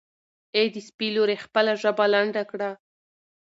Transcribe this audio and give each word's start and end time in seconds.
ای 0.55 0.65
د 0.73 0.77
سپي 0.87 1.07
لورې 1.15 1.35
خپله 1.45 1.73
ژبه 1.81 2.05
لنډه 2.13 2.43
کړه. 2.51 2.69